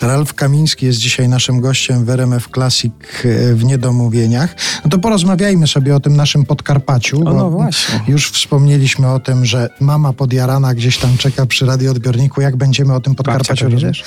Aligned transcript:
Ralf 0.00 0.34
Kamiński 0.34 0.86
jest 0.86 0.98
dzisiaj 0.98 1.28
naszym 1.28 1.60
gościem 1.60 2.04
w 2.04 2.10
RMF 2.10 2.48
Classic 2.54 2.92
e, 3.24 3.54
w 3.54 3.64
Niedomówieniach. 3.64 4.54
No 4.84 4.90
to 4.90 4.98
porozmawiajmy 4.98 5.66
sobie 5.66 5.96
o 5.96 6.00
tym 6.00 6.16
naszym 6.16 6.44
Podkarpaciu, 6.44 7.20
bo 7.20 7.32
no 7.32 7.50
właśnie. 7.50 8.00
już 8.08 8.30
wspomnieliśmy 8.30 9.08
o 9.08 9.20
tym, 9.20 9.44
że 9.44 9.68
mama 9.80 10.12
podjarana 10.12 10.74
gdzieś 10.74 10.98
tam 10.98 11.16
czeka 11.18 11.46
przy 11.46 11.66
radioodbiorniku, 11.66 12.40
jak 12.40 12.56
będziemy 12.56 12.94
o 12.94 13.00
tym 13.00 13.14
Podkarpaciu 13.14 13.64
rozmawiać. 13.64 14.04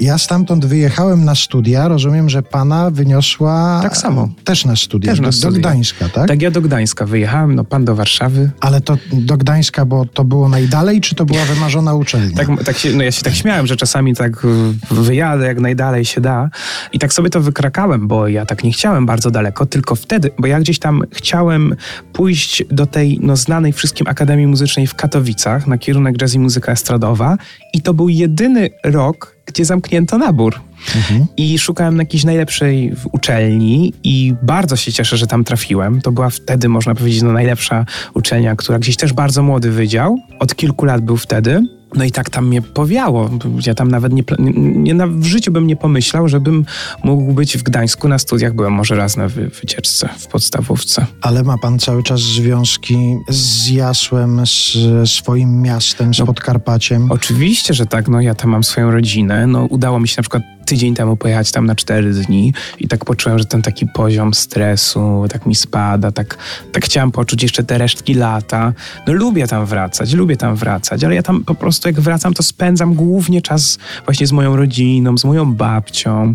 Ja 0.00 0.18
stamtąd 0.18 0.66
wyjechałem 0.66 1.24
na 1.24 1.34
studia, 1.34 1.88
rozumiem, 1.88 2.30
że 2.30 2.42
pana 2.42 2.90
wyniosła... 2.90 3.80
Tak 3.82 3.96
samo. 3.96 4.28
Też 4.44 4.64
na 4.64 4.76
studia, 4.76 5.10
też 5.10 5.20
na 5.20 5.32
studia. 5.32 5.50
do 5.50 5.58
Gdańska, 5.58 6.08
tak? 6.08 6.28
Tak, 6.28 6.42
ja 6.42 6.50
do 6.50 6.60
Gdańska 6.60 7.06
wyjechałem, 7.06 7.54
no 7.54 7.64
pan 7.64 7.84
do 7.84 7.94
Warszawy. 7.94 8.50
Ale 8.60 8.80
to 8.80 8.98
do 9.12 9.36
Gdańska, 9.36 9.84
bo 9.84 10.04
to 10.06 10.24
było 10.24 10.48
najdalej, 10.48 11.00
czy 11.00 11.14
to 11.14 11.24
była 11.24 11.44
wymarzona 11.44 11.94
uczelnia? 11.94 12.36
Tak, 12.36 12.64
tak 12.64 12.78
się, 12.78 12.92
no 12.92 13.04
ja 13.04 13.12
się 13.12 13.22
tak 13.22 13.34
śmiałem, 13.34 13.66
że 13.66 13.76
czasami 13.76 14.14
tak 14.14 14.46
wyjadę 14.90 15.27
jak 15.36 15.60
najdalej 15.60 16.04
się 16.04 16.20
da. 16.20 16.50
I 16.92 16.98
tak 16.98 17.12
sobie 17.12 17.30
to 17.30 17.40
wykrakałem, 17.40 18.08
bo 18.08 18.28
ja 18.28 18.46
tak 18.46 18.64
nie 18.64 18.72
chciałem 18.72 19.06
bardzo 19.06 19.30
daleko, 19.30 19.66
tylko 19.66 19.94
wtedy, 19.94 20.30
bo 20.38 20.46
ja 20.46 20.60
gdzieś 20.60 20.78
tam 20.78 21.02
chciałem 21.12 21.76
pójść 22.12 22.64
do 22.70 22.86
tej 22.86 23.18
no, 23.22 23.36
znanej 23.36 23.72
wszystkim 23.72 24.06
Akademii 24.06 24.46
Muzycznej 24.46 24.86
w 24.86 24.94
Katowicach 24.94 25.66
na 25.66 25.78
kierunek 25.78 26.16
jazz 26.16 26.34
i 26.34 26.38
muzyka 26.38 26.72
estradowa 26.72 27.36
i 27.74 27.82
to 27.82 27.94
był 27.94 28.08
jedyny 28.08 28.70
rok, 28.84 29.36
gdzie 29.46 29.64
zamknięto 29.64 30.18
nabór. 30.18 30.60
Mhm. 30.96 31.26
I 31.36 31.58
szukałem 31.58 31.96
na 31.96 32.02
jakiejś 32.02 32.24
najlepszej 32.24 32.94
uczelni 33.12 33.92
i 34.04 34.34
bardzo 34.42 34.76
się 34.76 34.92
cieszę, 34.92 35.16
że 35.16 35.26
tam 35.26 35.44
trafiłem. 35.44 36.00
To 36.00 36.12
była 36.12 36.30
wtedy, 36.30 36.68
można 36.68 36.94
powiedzieć, 36.94 37.22
no, 37.22 37.32
najlepsza 37.32 37.86
uczelnia, 38.14 38.56
która 38.56 38.78
gdzieś 38.78 38.96
też 38.96 39.12
bardzo 39.12 39.42
młody 39.42 39.70
wydział. 39.70 40.16
Od 40.38 40.54
kilku 40.54 40.84
lat 40.84 41.00
był 41.00 41.16
wtedy. 41.16 41.77
No 41.94 42.04
i 42.04 42.10
tak 42.10 42.30
tam 42.30 42.46
mnie 42.46 42.62
powiało. 42.62 43.30
Ja 43.66 43.74
tam 43.74 43.90
nawet 43.90 44.12
nie, 44.12 44.22
nie, 44.38 44.94
nie, 44.94 45.06
w 45.06 45.24
życiu 45.24 45.52
bym 45.52 45.66
nie 45.66 45.76
pomyślał, 45.76 46.28
żebym 46.28 46.64
mógł 47.04 47.32
być 47.32 47.56
w 47.56 47.62
Gdańsku 47.62 48.08
na 48.08 48.18
studiach. 48.18 48.54
Byłem 48.54 48.72
może 48.72 48.96
raz 48.96 49.16
na 49.16 49.28
wy, 49.28 49.48
wycieczce 49.48 50.08
w 50.18 50.26
podstawówce. 50.26 51.06
Ale 51.20 51.42
ma 51.42 51.58
pan 51.58 51.78
cały 51.78 52.02
czas 52.02 52.20
związki 52.20 53.16
z 53.28 53.68
Jasłem, 53.70 54.46
z 54.46 54.76
swoim 55.10 55.62
miastem, 55.62 56.14
z 56.14 56.18
no, 56.18 56.26
Podkarpaciem? 56.26 57.12
Oczywiście, 57.12 57.74
że 57.74 57.86
tak. 57.86 58.08
No 58.08 58.20
ja 58.20 58.34
tam 58.34 58.50
mam 58.50 58.64
swoją 58.64 58.90
rodzinę. 58.90 59.46
No 59.46 59.64
udało 59.64 60.00
mi 60.00 60.08
się 60.08 60.14
na 60.16 60.22
przykład 60.22 60.42
tydzień 60.68 60.94
temu 60.94 61.16
pojechać 61.16 61.52
tam 61.52 61.66
na 61.66 61.74
cztery 61.74 62.12
dni 62.12 62.52
i 62.78 62.88
tak 62.88 63.04
poczułem, 63.04 63.38
że 63.38 63.44
ten 63.44 63.62
taki 63.62 63.86
poziom 63.86 64.34
stresu 64.34 65.24
tak 65.32 65.46
mi 65.46 65.54
spada, 65.54 66.12
tak, 66.12 66.38
tak 66.72 66.84
chciałem 66.84 67.10
poczuć 67.10 67.42
jeszcze 67.42 67.64
te 67.64 67.78
resztki 67.78 68.14
lata. 68.14 68.72
No 69.06 69.12
lubię 69.12 69.46
tam 69.46 69.66
wracać, 69.66 70.12
lubię 70.12 70.36
tam 70.36 70.56
wracać, 70.56 71.04
ale 71.04 71.14
ja 71.14 71.22
tam 71.22 71.44
po 71.44 71.54
prostu 71.54 71.88
jak 71.88 72.00
wracam, 72.00 72.34
to 72.34 72.42
spędzam 72.42 72.94
głównie 72.94 73.42
czas 73.42 73.78
właśnie 74.04 74.26
z 74.26 74.32
moją 74.32 74.56
rodziną, 74.56 75.18
z 75.18 75.24
moją 75.24 75.54
babcią. 75.54 76.34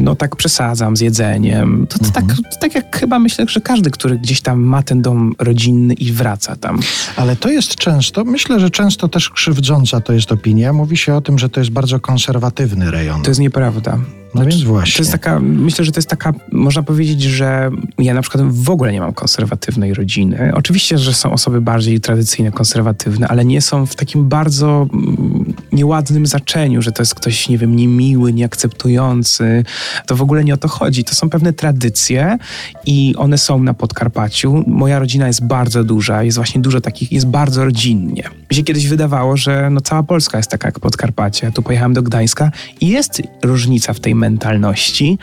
No 0.00 0.14
tak 0.14 0.36
przesadzam 0.36 0.96
z 0.96 1.00
jedzeniem. 1.00 1.86
To, 1.86 1.98
to 1.98 2.04
tak, 2.04 2.22
mhm. 2.22 2.42
tak, 2.42 2.52
to 2.52 2.58
tak 2.60 2.74
jak 2.74 2.96
chyba 2.96 3.18
myślę, 3.18 3.44
że 3.48 3.60
każdy, 3.60 3.90
który 3.90 4.18
gdzieś 4.18 4.40
tam 4.40 4.60
ma 4.60 4.82
ten 4.82 5.02
dom 5.02 5.34
rodzinny 5.38 5.94
i 5.94 6.12
wraca 6.12 6.56
tam. 6.56 6.80
Ale 7.16 7.36
to 7.36 7.50
jest 7.50 7.74
często, 7.74 8.24
myślę, 8.24 8.60
że 8.60 8.70
często 8.70 9.08
też 9.08 9.30
krzywdząca 9.30 10.00
to 10.00 10.12
jest 10.12 10.32
opinia. 10.32 10.72
Mówi 10.72 10.96
się 10.96 11.14
o 11.14 11.20
tym, 11.20 11.38
że 11.38 11.48
to 11.48 11.60
jest 11.60 11.70
bardzo 11.70 12.00
konserwatywny 12.00 12.90
rejon. 12.90 13.22
To 13.22 13.30
jest 13.30 13.40
nieprawda. 13.44 13.98
No 14.34 14.46
więc 14.46 14.62
właśnie. 14.62 14.96
To 14.96 15.02
jest 15.02 15.12
taka, 15.12 15.40
myślę, 15.40 15.84
że 15.84 15.92
to 15.92 15.98
jest 15.98 16.08
taka, 16.08 16.32
można 16.52 16.82
powiedzieć, 16.82 17.22
że 17.22 17.70
ja 17.98 18.14
na 18.14 18.22
przykład 18.22 18.52
w 18.52 18.70
ogóle 18.70 18.92
nie 18.92 19.00
mam 19.00 19.12
konserwatywnej 19.12 19.94
rodziny. 19.94 20.52
Oczywiście, 20.54 20.98
że 20.98 21.14
są 21.14 21.32
osoby 21.32 21.60
bardziej 21.60 22.00
tradycyjne, 22.00 22.52
konserwatywne, 22.52 23.28
ale 23.28 23.44
nie 23.44 23.60
są 23.60 23.86
w 23.86 23.94
takim 23.94 24.28
bardzo 24.28 24.88
mm, 24.92 25.33
nieładnym 25.74 26.26
zaczeniu, 26.26 26.82
że 26.82 26.92
to 26.92 27.02
jest 27.02 27.14
ktoś, 27.14 27.48
nie 27.48 27.58
wiem, 27.58 27.76
niemiły, 27.76 28.32
nieakceptujący. 28.32 29.64
To 30.06 30.16
w 30.16 30.22
ogóle 30.22 30.44
nie 30.44 30.54
o 30.54 30.56
to 30.56 30.68
chodzi. 30.68 31.04
To 31.04 31.14
są 31.14 31.30
pewne 31.30 31.52
tradycje 31.52 32.38
i 32.86 33.14
one 33.18 33.38
są 33.38 33.62
na 33.62 33.74
Podkarpaciu. 33.74 34.64
Moja 34.66 34.98
rodzina 34.98 35.26
jest 35.26 35.46
bardzo 35.46 35.84
duża, 35.84 36.22
jest 36.22 36.36
właśnie 36.36 36.60
dużo 36.60 36.80
takich, 36.80 37.12
jest 37.12 37.26
bardzo 37.26 37.64
rodzinnie. 37.64 38.22
Mi 38.50 38.56
się 38.56 38.62
kiedyś 38.62 38.88
wydawało, 38.88 39.36
że 39.36 39.70
no 39.70 39.80
cała 39.80 40.02
Polska 40.02 40.38
jest 40.38 40.50
taka 40.50 40.68
jak 40.68 40.80
Podkarpacie. 40.80 41.52
Tu 41.52 41.62
pojechałem 41.62 41.92
do 41.92 42.02
Gdańska 42.02 42.50
i 42.80 42.88
jest 42.88 43.22
różnica 43.42 43.92
w 43.92 44.00
tej 44.00 44.14
mentalności 44.14 45.18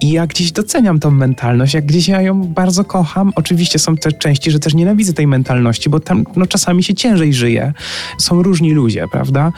i 0.00 0.10
ja 0.10 0.26
gdzieś 0.26 0.52
doceniam 0.52 1.00
tą 1.00 1.10
mentalność, 1.10 1.74
jak 1.74 1.86
gdzieś 1.86 2.08
ja 2.08 2.22
ją 2.22 2.44
bardzo 2.44 2.84
kocham. 2.84 3.32
Oczywiście 3.36 3.78
są 3.78 3.96
te 3.96 4.12
części, 4.12 4.50
że 4.50 4.58
też 4.58 4.74
nienawidzę 4.74 5.12
tej 5.12 5.26
mentalności, 5.26 5.90
bo 5.90 6.00
tam 6.00 6.24
no, 6.36 6.46
czasami 6.46 6.82
się 6.84 6.94
ciężej 6.94 7.34
żyje. 7.34 7.72
Są 8.18 8.42
różni 8.42 8.72
ludzie, 8.72 9.04
prawda? 9.12 9.52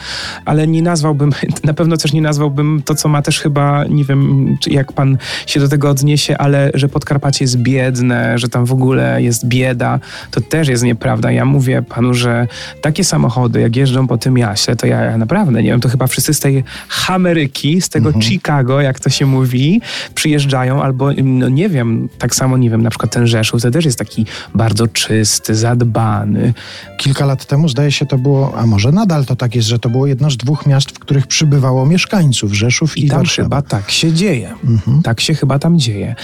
Ale 0.45 0.67
nie 0.67 0.81
nazwałbym, 0.81 1.31
na 1.63 1.73
pewno 1.73 1.97
też 1.97 2.13
nie 2.13 2.21
nazwałbym 2.21 2.81
to, 2.85 2.95
co 2.95 3.09
ma 3.09 3.21
też 3.21 3.39
chyba, 3.39 3.85
nie 3.85 4.03
wiem, 4.03 4.57
jak 4.67 4.93
pan 4.93 5.17
się 5.47 5.59
do 5.59 5.67
tego 5.67 5.89
odniesie, 5.89 6.37
ale 6.37 6.71
że 6.73 6.89
Podkarpacie 6.89 7.43
jest 7.43 7.57
biedne, 7.57 8.37
że 8.37 8.49
tam 8.49 8.65
w 8.65 8.73
ogóle 8.73 9.21
jest 9.21 9.47
bieda, 9.47 9.99
to 10.31 10.41
też 10.41 10.67
jest 10.67 10.83
nieprawda. 10.83 11.31
Ja 11.31 11.45
mówię 11.45 11.81
panu, 11.81 12.13
że 12.13 12.47
takie 12.81 13.03
samochody, 13.03 13.61
jak 13.61 13.75
jeżdżą 13.75 14.07
po 14.07 14.17
tym 14.17 14.37
jasie, 14.37 14.75
to 14.75 14.87
ja, 14.87 15.01
ja 15.01 15.17
naprawdę 15.17 15.63
nie 15.63 15.69
wiem, 15.69 15.79
to 15.79 15.89
chyba 15.89 16.07
wszyscy 16.07 16.33
z 16.33 16.39
tej 16.39 16.63
Ameryki, 17.07 17.81
z 17.81 17.89
tego 17.89 18.09
mhm. 18.09 18.21
Chicago, 18.21 18.81
jak 18.81 18.99
to 18.99 19.09
się 19.09 19.25
mówi, 19.25 19.81
przyjeżdżają 20.15 20.83
albo, 20.83 21.09
no 21.23 21.49
nie 21.49 21.69
wiem, 21.69 22.09
tak 22.19 22.35
samo, 22.35 22.57
nie 22.57 22.69
wiem, 22.69 22.81
na 22.81 22.89
przykład 22.89 23.11
ten 23.11 23.27
Rzeszów, 23.27 23.61
to 23.61 23.71
też 23.71 23.85
jest 23.85 23.99
taki 23.99 24.25
bardzo 24.55 24.87
czysty, 24.87 25.55
zadbany. 25.55 26.53
Kilka 26.97 27.25
lat 27.25 27.45
temu, 27.45 27.69
zdaje 27.69 27.91
się, 27.91 28.05
to 28.05 28.17
było, 28.17 28.57
a 28.57 28.65
może 28.65 28.91
nadal 28.91 29.25
to 29.25 29.35
tak 29.35 29.55
jest, 29.55 29.67
że 29.67 29.79
to 29.79 29.89
było 29.89 30.07
jedno 30.17 30.31
z 30.31 30.37
dwóch 30.37 30.65
miast, 30.65 30.91
w 30.91 30.99
których 30.99 31.27
przybywało 31.27 31.85
mieszkańców, 31.85 32.53
Rzeszów 32.53 32.97
i, 32.97 33.05
I 33.05 33.09
tam 33.09 33.17
Warszawa. 33.17 33.45
chyba 33.45 33.61
tak 33.61 33.91
się 33.91 34.13
dzieje. 34.13 34.53
Mhm. 34.63 35.01
Tak 35.01 35.21
się 35.21 35.33
chyba 35.33 35.59
tam 35.59 35.79
dzieje. 35.79 36.15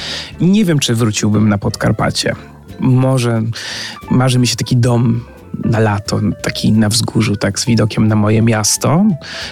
Nie 0.41 0.65
wiem, 0.65 0.79
czy 0.79 0.95
wróciłbym 0.95 1.49
na 1.49 1.57
Podkarpacie. 1.57 2.35
Może 2.79 3.41
marzy 4.11 4.39
mi 4.39 4.47
się 4.47 4.55
taki 4.55 4.77
dom 4.77 5.25
na 5.65 5.79
lato, 5.79 6.19
taki 6.41 6.71
na 6.71 6.89
wzgórzu, 6.89 7.35
tak 7.35 7.59
z 7.59 7.65
widokiem 7.65 8.07
na 8.07 8.15
moje 8.15 8.41
miasto, 8.41 9.05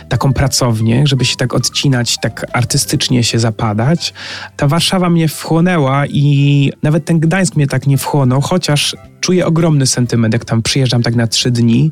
taką 0.09 0.33
pracownię, 0.33 1.07
żeby 1.07 1.25
się 1.25 1.35
tak 1.35 1.53
odcinać, 1.53 2.17
tak 2.21 2.45
artystycznie 2.53 3.23
się 3.23 3.39
zapadać. 3.39 4.13
Ta 4.57 4.67
Warszawa 4.67 5.09
mnie 5.09 5.27
wchłonęła 5.27 6.05
i 6.07 6.71
nawet 6.83 7.05
ten 7.05 7.19
Gdańsk 7.19 7.55
mnie 7.55 7.67
tak 7.67 7.87
nie 7.87 7.97
wchłonął, 7.97 8.41
chociaż 8.41 8.95
czuję 9.21 9.45
ogromny 9.45 9.87
sentyment, 9.87 10.33
jak 10.33 10.45
tam 10.45 10.61
przyjeżdżam 10.61 11.03
tak 11.03 11.15
na 11.15 11.27
trzy 11.27 11.51
dni, 11.51 11.91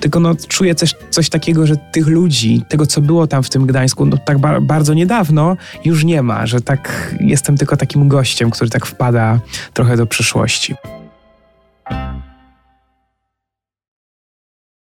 tylko 0.00 0.20
no 0.20 0.34
czuję 0.48 0.74
coś, 0.74 0.94
coś 1.10 1.28
takiego, 1.28 1.66
że 1.66 1.76
tych 1.76 2.06
ludzi, 2.06 2.62
tego 2.68 2.86
co 2.86 3.00
było 3.00 3.26
tam 3.26 3.42
w 3.42 3.50
tym 3.50 3.66
Gdańsku, 3.66 4.06
no 4.06 4.16
tak 4.16 4.38
ba 4.38 4.60
bardzo 4.60 4.94
niedawno 4.94 5.56
już 5.84 6.04
nie 6.04 6.22
ma, 6.22 6.46
że 6.46 6.60
tak 6.60 7.14
jestem 7.20 7.56
tylko 7.56 7.76
takim 7.76 8.08
gościem, 8.08 8.50
który 8.50 8.70
tak 8.70 8.86
wpada 8.86 9.40
trochę 9.72 9.96
do 9.96 10.06
przyszłości. 10.06 10.74